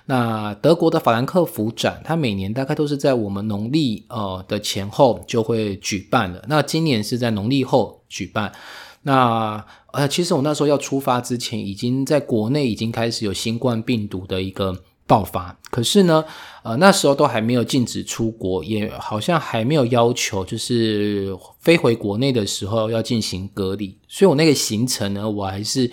[0.05, 6.43] 那德国的法兰克福展，它每年大概都是在我们农历呃的前后就会举办了。
[6.47, 8.53] 那今年是在农历后举办。
[9.03, 14.83] 那呃，其实我那时候要出发之前，已经在国内已经开始有新冠病毒的一个。
[15.07, 16.23] 爆发，可是呢，
[16.63, 25.89] 呃，那时候都还没有禁止出国，也好像还没有要求，就是飞回国内的时候要进行隔离，所以我那个行程呢，我还是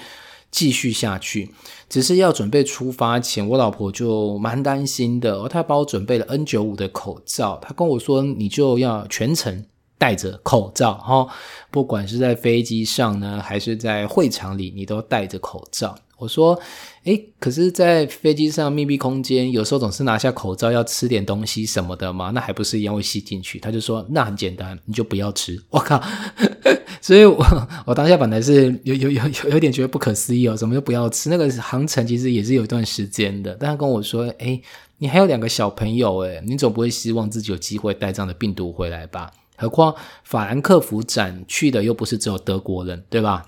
[0.51, 1.55] 继续下去。
[1.89, 9.65] 只是要准备出发前，我老婆就蛮担心的，她帮我准备了 N 九五的口罩，她跟我说，你就要全程。
[9.97, 11.27] 戴着口罩哈，
[11.71, 15.97] 不管是在飞机上呢，还是在会场里，你都戴着口罩。
[16.17, 16.59] 我说，
[17.05, 23.59] 诶，可是，在飞机上密闭空间，有时候总是拿下口罩要吃点东西什么的嘛，那还不是一样会吸进去？
[23.59, 25.61] 他就说，那很简单，你就不要吃。
[25.71, 26.03] 我靠！
[27.03, 27.45] 所以我
[27.85, 31.29] 我当下本来是有有有有有点觉得不可思议哦，怎么就不要吃？
[31.29, 34.63] 那个航程其实也是有一段时间的，但他跟我说，诶，
[34.97, 39.31] 你还有两个小朋友，诶，你总不会希望自己有机会带这样的病毒回来吧？
[39.57, 43.45] 何况法兰克福展去的又不是只有德国人，对吧？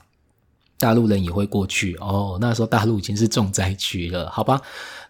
[0.79, 2.39] 大陆人也会过去哦。
[2.41, 4.61] 那时候大陆已经是重灾区了，好吧？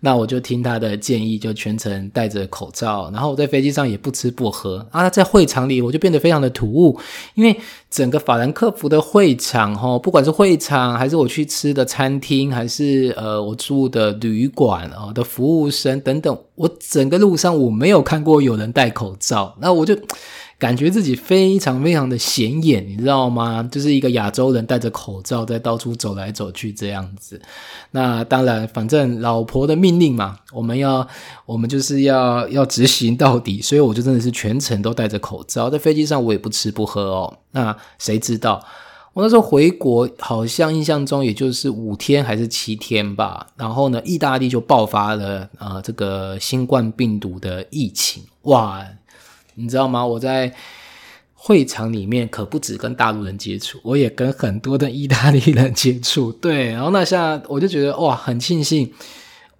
[0.01, 5.09] 那我就听他的建议，就全程戴着口罩，然后我在飞机上也不吃不喝啊。
[5.09, 7.01] 在会场里我就变得非常的突兀，
[7.35, 7.59] 因为
[7.91, 19.97] 整个法兰克福的会场，哈，不管是会场还是我去吃的餐厅，还是呃我住的旅馆啊的服务生等等，我整个路上我没有看过有人戴口罩，那我就。
[20.59, 23.63] 感觉自己非常非常的显眼，你知道吗？
[23.71, 27.39] 就是一个亚洲人戴着口罩在到处走来走去这样子。
[27.91, 31.07] 那当然，反正老婆的命令嘛，我们要
[31.45, 37.39] 我们就是要要执行到底，所以我就真的是全程都戴着口罩，在飞机上我也不吃不喝哦。
[37.51, 38.65] 那谁知道
[39.13, 43.47] 我那时候回国，好像印象中也就是五天还是七天吧。
[43.57, 48.83] 然后呢，意大利就爆发了呃这个新冠病毒的疫情，哇！
[49.57, 50.07] 你知道吗？
[50.07, 50.55] 我在
[51.35, 56.33] 会场里面可不止跟大陆人接触，我也跟很多的意大利人接触。
[56.33, 58.91] 对，然后那下我就觉得哇，很庆幸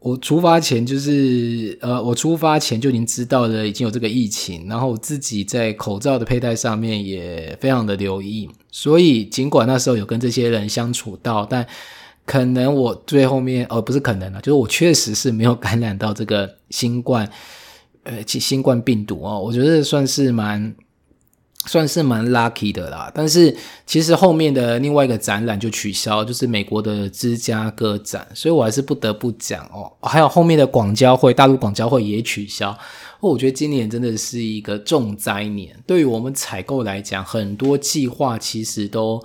[0.01, 8.49] 我出发前就是呃，我出发前就已经知道了已经有这个疫情，然后我自己在口罩的佩戴上面也非常的留意。
[8.71, 11.67] 所以尽管那时候有跟这些人相处到，但
[12.25, 17.31] 可能我最后面哦，不是可能了，就是我确实是没有感染到这个新冠。
[18.07, 20.73] 呃，新新冠病毒哦，我觉得算是蛮
[21.67, 23.11] 算是蛮 lucky 的啦。
[23.13, 29.93] 但是其实后面的另外一个展览就取消，就是美国的芝加哥展，所以我还是不得不讲哦。
[30.03, 32.71] 还有后面的广交会，大陆广交会也取消。
[33.19, 39.21] 哦，我觉得今年真的是一个重灾年，对于我们采购来讲，很多计划其实都。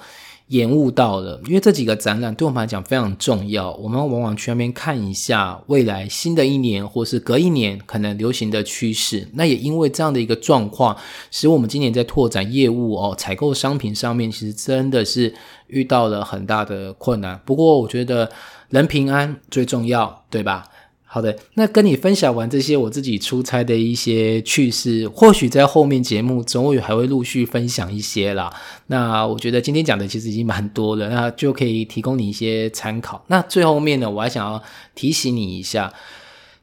[0.52, 9.26] 延误到了，因为这几个展览对我们来讲非常重要，我们往往去那边看一下未来新的一年或是隔一年可能流行的趋势。
[9.36, 10.96] 那也因为这样的一个状况，
[11.32, 15.34] 使我们今年在拓展业务哦，采购商品上面，其实真的是
[15.68, 17.40] 遇到了很大的困难。
[17.46, 18.30] 不过我觉得
[18.68, 20.66] 人平安最重要，对吧？
[21.14, 28.50] 好的，那跟你分享完这些我自己出差的一些趣事，或许在后面节目总有还会陆续分享一些啦。
[28.88, 33.26] 那我觉得今天讲的其实已经蛮多了，那就可以提供你一些参考。
[33.28, 34.64] 那最后面呢，我还想要
[34.96, 35.94] 提醒你一下：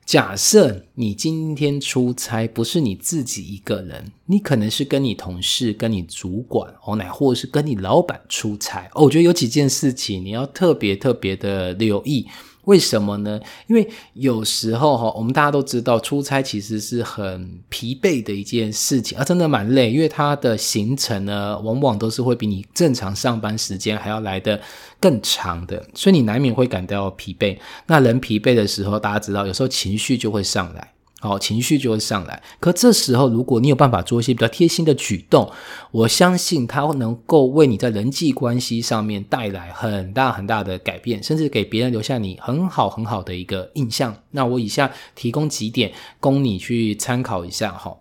[0.06, 9.04] 假设你今天出差不是你自己一个人，你可能是跟你同事、跟你主管哦，乃或者是跟你老板出差哦。
[9.04, 12.26] 我觉得有几件事情你要特别特别的留意。
[12.68, 13.40] 为什么呢？
[13.66, 19.90] 因为有时候哈，我们大家都知道，出差其实是很疲惫的一件事情啊，真的蛮累。
[19.90, 24.60] 因为它的行程呢，往往都是会比你正常上班时间还要来的
[25.00, 27.58] 更长的，所以你难免会感到疲惫。
[27.86, 30.92] 那人疲惫的时候，大家知道，有时候情绪就会上来。
[31.20, 32.40] 好，情绪就会上来。
[32.60, 35.50] 可这时候，如果你有办法做一些比较贴心的举动，
[35.90, 44.16] 我相信它能够为你在人际关系上面带来很大很大的改变，甚至给别人留下你很好很好的一个印象。
[44.30, 47.96] 那我以下提供几点供你去参考一下哈。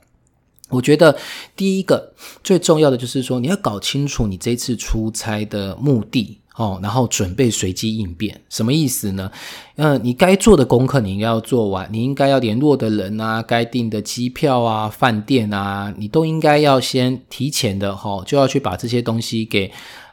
[0.70, 1.18] 我觉得
[1.56, 6.40] 第一个最重要的就是说，你要搞清楚你这次出差的目的。
[6.58, 9.32] 哦，然后准备随机应变，什么意思呢？
[9.78, 19.72] 嗯，你该做的功课你应该要做完，你应该要联络的人啊，该订的机票啊、饭店啊，你都应该要先提前的哈，就要去把这些东西给。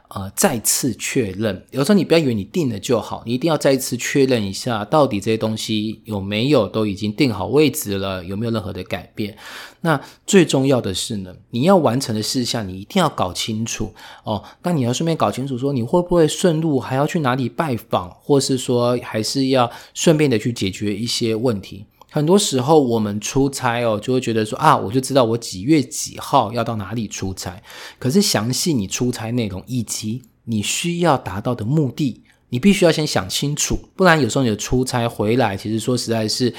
[0.09, 1.65] 呃，再次确认。
[1.71, 9.35] 有时候你不要以为你定了就好，你一定要再一次确认一下，到底这些东西有没有都已经定好位置了，有没有任何的改变？
[9.81, 14.43] 那最重要的是呢，你要完成的事项，你一定要搞清楚哦。
[14.63, 21.85] 那你要顺便搞清楚，说你会不会顺路还要去哪里拜访，或是说还是要顺便的去解决一些问题。
[22.15, 27.61] 很多时候我们出差哦，就会觉得说啊，我就知道我几月几号要到哪里出差。
[27.99, 36.53] 可是详细你出差内容以及你需要达到的目的，你必须要先想清楚，不然有时候你的出差回来，其实说实在是，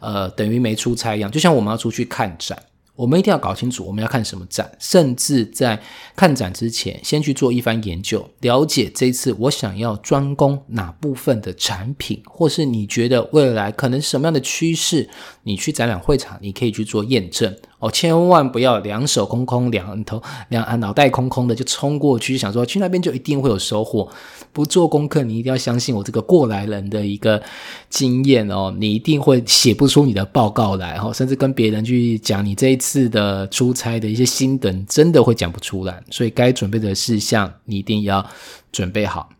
[0.00, 1.30] 呃，等于没出差一样。
[1.30, 2.58] 就像我们要出去看展，
[2.94, 5.80] 我们一定要搞清楚我们要看什么展，甚至在
[6.14, 15.08] 看展之前，先去做一番研究，了解这次我想要专攻哪部分的产品，或是你觉得未来可能什么样的趋势，
[15.44, 17.54] 你去展览会场，你可以去做验证。
[17.78, 24.08] 哦，千万不要两手空空、两头两啊脑袋空空的就冲过去，想说去那边就一定会有收获。
[24.52, 27.42] 不做功课，你一定要相信我这个过来人的一个
[27.88, 36.02] 经验哦，你一定会写不出你的报告来哦，甚至跟别人去讲你这一次的出差的一些心得，真的会讲不出来。
[36.10, 38.24] 所以该准备的事项，你一定要
[38.70, 39.30] 准备好。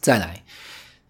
[0.00, 0.43] 再来，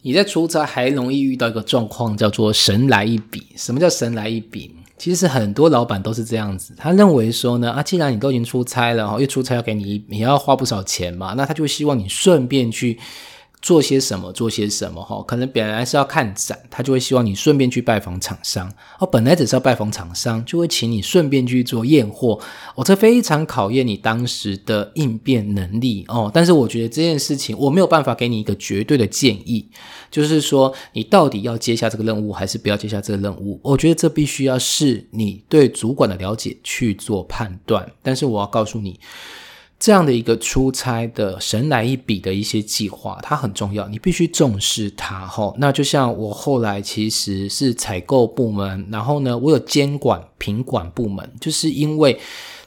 [0.07, 3.43] 你在出差还容易遇到一个状况，叫做神来一笔。
[3.57, 4.71] 什么叫神来一笔？
[4.99, 12.99] 其实很多老板都是这样子，他认为说呢，啊，既然你都已经出差了，又出差要给你，你要花不少钱嘛，那他就希望你顺便去。
[13.65, 14.31] 做些什么？
[14.31, 15.03] 做些什么？
[15.03, 18.71] 哈，可能本来是要看展，他就会希望你顺便去拜访厂商。
[18.99, 22.39] 哦，本来只是要拜访厂商，就会请你顺便去做验货。
[22.75, 26.31] 哦，这非常考验你当时的应变能力哦。
[26.33, 29.67] 但是我觉得这件事情我没有办法给你一个绝对的建议，
[30.11, 33.59] 就是说你到底要接下这个任务还是不要接下这个任务？
[33.63, 37.91] 我觉得这必须要是你对主管的了解去做判断。
[38.03, 39.01] 但是我要告诉你。
[39.85, 45.27] 这样的一个出差的神来一笔的一些计划，它很重要，你必须重视它。
[45.27, 52.19] 吼，那就像我后来其实是采购部门，然后呢，我有监管品管部门，就是因为。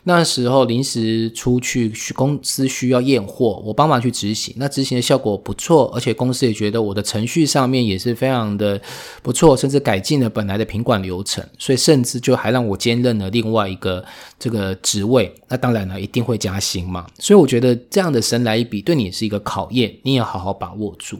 [0.08, 4.56] 那时候临时出去，公司需要验货，我帮忙去执行。
[4.58, 8.82] 那执行的效果不错，而且公司也觉得我的程序上面也是非常的
[9.22, 14.06] 不错，甚至改进了本来的品管流程，所以甚至就还让我兼任了另外一个
[14.40, 15.36] 这个职位。
[15.50, 17.06] 那当然了，一定会加薪嘛。
[17.20, 21.20] 所以我觉得这样的神来一笔，对你是一个考验，你也要好好把握住。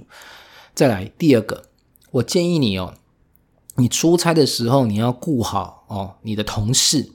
[0.74, 1.64] 再来第二个，
[2.12, 2.94] 我建议你哦，
[3.76, 7.12] 你出差的时候你要顾好哦你的同事。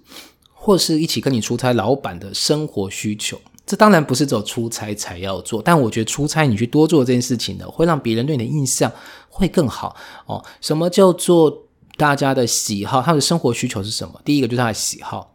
[0.65, 3.37] 或是一起跟你出差，老板的生活需求，
[3.67, 8.93] 这当然不是只有出差才要做，但我觉得出差你去多做这件事情呢，会让别人对你的印象
[9.29, 9.97] 会更好
[10.27, 10.41] 哦。
[10.61, 11.65] 什么叫做
[11.97, 13.03] 大家的喜好？
[13.03, 14.21] 他的生活需求是什么？
[14.25, 15.35] 第一个就是他的喜好，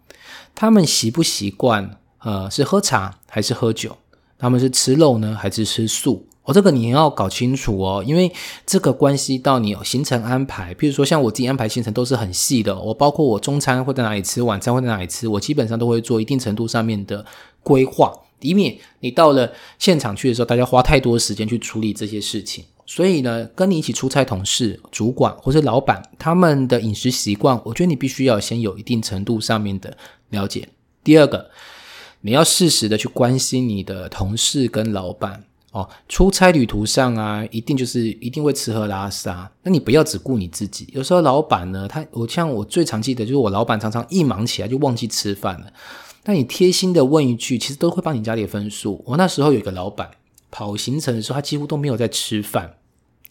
[0.55, 1.99] 他们习不习惯？
[2.19, 3.97] 呃，是喝茶还是喝酒？
[4.39, 6.25] 他们是吃肉呢，还是吃素？
[6.47, 8.31] 哦，这个你要搞清楚哦，因为
[8.65, 10.73] 这个关系到你行程安排。
[10.75, 17.25] 譬如说，像我自己安排行程都是很细的，我包括我中餐会在哪里吃，晚餐会在哪里吃，我基本上都会做一定程度上面的
[17.61, 22.63] 规划，以免你到了现场去的时候，大家花太多时间去处理这些事情。
[22.85, 29.97] 所以呢，跟你一起出差同事、主管或是老板他们的饮食习惯，我觉得你必须要先有一定程度上面的
[30.29, 30.69] 了解。
[31.03, 31.49] 第二个，
[32.21, 35.43] 你要适时的去关心你的同事跟老板。
[35.71, 39.51] 哦，出差旅途上啊，一定就是一定会吃喝拉撒。
[39.63, 40.87] 那你不要只顾你自己。
[40.93, 45.67] 有时候老板呢，他我像我最常记得就是我老板常常一忙起来就忘记吃饭了。
[46.25, 49.03] 那你贴心的问一句，其实都会帮你加点分数。
[49.05, 50.09] 我那时候有一个老板
[50.49, 52.73] 跑行程的时候，他几乎都没有在吃饭。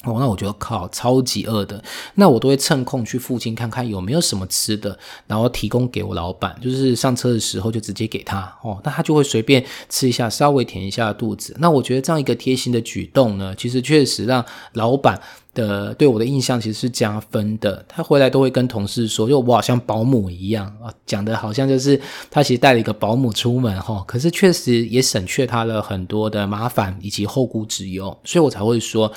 [0.07, 1.82] 哦，那我觉得靠，超级饿的，
[2.14, 11.54] 那我都会趁空去附近看看有没有什么吃的，然后提供给我老板，就是上车的时候就直接给他哦，那他就会随便吃一下，稍微填一下肚子。
[11.59, 15.20] 那我觉得这样一个贴心的举动呢，其实确实让老板。
[15.57, 22.00] 的对我的印象其实是加分的，他回来都会跟同事说，就我好像保姆一样啊，讲的好像就是
[22.30, 29.11] 他其实带了一个保姆出门哈，可是确实也省却他了很多的麻烦以及后顾之忧，所以我才会说，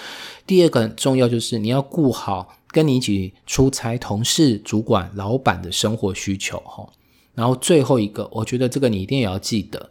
[0.47, 6.87] 第二个重要就是你要顾好跟你一起出差同事、主管、老板的生活需求哈，
[7.35, 9.89] 然后最后一个，我觉得这个你一定也要记得，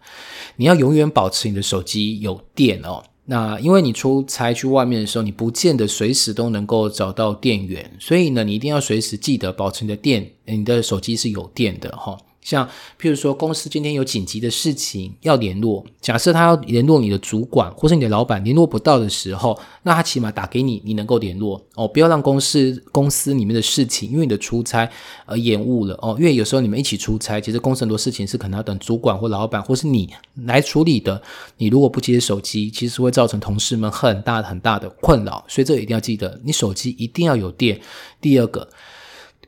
[0.56, 3.04] 你要永远保持你的手机有电哦。
[3.30, 12.16] 那因为你出差去外面的时候，你不见得随时都能够找到电源，所以呢，你一定要随时记得保存你的电，你的手机是有电的哈。
[12.48, 12.66] 像
[12.98, 21.86] 譬如说，公司今天有紧急的事情要联络，假设他要联络你的主管或是你的老板联络不到的时候，那他起码打给你，你能够联络哦。
[21.86, 24.88] 不要让公司公司里面的事情因为你的出差
[25.26, 26.16] 而延误了哦。
[26.18, 30.08] 因为有时候你们一起出差，其实公司很多事情是可能要等主管或老板或是你
[30.46, 31.20] 来处理的。
[31.58, 35.44] 你如果不接手机，其实会造成同事们很大很大的困扰。
[35.48, 37.78] 所以这一定要记得，你手机一定要有电。
[38.22, 38.66] 第二个。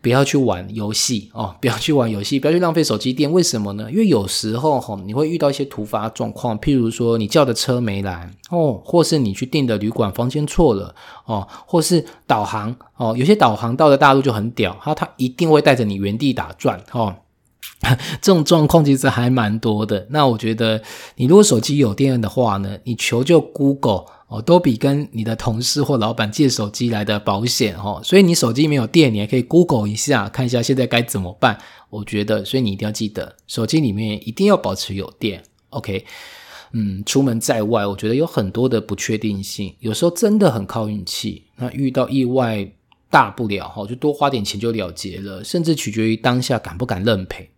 [0.02, 1.54] 不要去玩游戏哦！
[1.60, 3.30] 不要去玩游戏，不要去浪费手机电。
[3.30, 3.90] 为什么呢？
[3.90, 10.94] 因为有时候哈，你会遇到一些突发状况，譬如说你叫的车没来哦，或是你去订的旅馆房间错了
[11.26, 17.14] 哦，或是导航哦，有些导航到了大陆就很屌，他他一定会带着你原地打转哦。
[18.20, 20.06] 这种状况其实还蛮多的。
[20.10, 20.82] 那我觉得，
[21.16, 24.04] 你如果手机有电的话呢，你求救 Google。
[24.30, 28.00] 哦，都比跟你的同事或老板借手机来的保险哦。
[28.04, 31.58] 所以你手机没有电，你还可以 Google 一下，看一下现在该怎么办。
[31.90, 35.42] 我觉得，所以你一定要记得，手机里面一定要保持有电。
[35.70, 36.04] OK，
[36.70, 41.46] 嗯，出门在外，我觉得有很多的不确定性，有时候真的很靠运气。
[41.56, 42.70] 那遇到意外，
[43.10, 47.50] 大不了哈，就多花点钱就了结了，甚至取决于当下敢不敢认赔。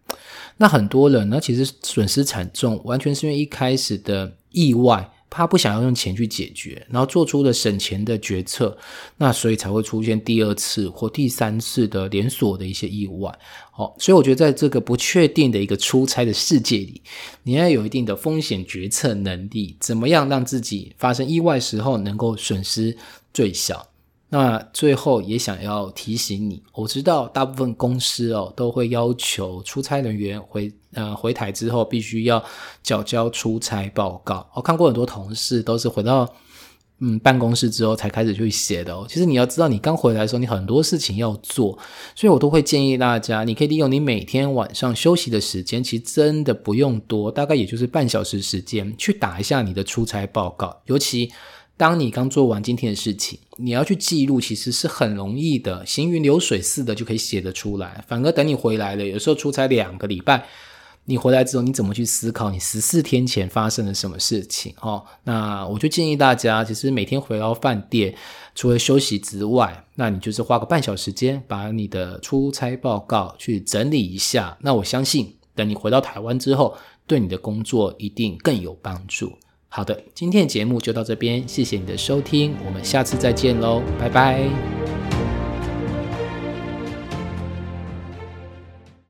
[0.56, 5.11] 那很多人呢，其实损失惨重，完全是因为一开始的意外。
[5.34, 8.76] 他不想要用钱去解决，然后做出了省钱的决策，
[9.16, 13.36] 那所以才会出现第二次或第三次的连锁的一些意外。
[13.70, 17.00] 好，所以我觉得在这个不确定的一个出差的世界里，
[17.44, 22.94] 你要有一定的风险决策能力，怎么样让自己发生意外时候能够损失
[23.32, 23.88] 最小。
[24.28, 32.42] 那最后也想要提醒你，我知道大部分公司哦都会要求出差人员回呃回台之后必须要
[32.82, 34.48] 缴交出差报告。
[34.54, 36.28] 我看过很多同事都是回到
[37.00, 39.06] 嗯办公室之后才开始去写的哦。
[39.08, 41.78] 其实你要知道，你刚回来的时候，你很多事情要做，
[42.14, 51.30] 所以我都会建议大家，你可以利用你每天晚上休息的时间，其实真的不用多，大概也就是半小时时间，去打一下你的出差报告，尤其。
[51.74, 58.04] 当你刚做完今天的事情，你要去记录，其实是很容易的，行云流水似的就可以写得出来。
[58.06, 60.46] 反而等你回来了，有时候出差两个礼拜，
[61.04, 64.72] 你回来之后，你怎么去思考你十四天前发生了什么事情？
[64.80, 68.14] 哦，那我就建议大家，其实每天回到饭店，
[68.54, 74.56] 除了休息之外，那你就是花个半小时间，把你的出差报告去整理一下。
[74.60, 76.76] 那我相信，等你回到台湾之后，
[77.06, 79.32] 对你的工作一定更有帮助。
[79.68, 85.11] 好的，今天的节目就到这边，谢谢你的收听，我们下次再见喽，拜拜。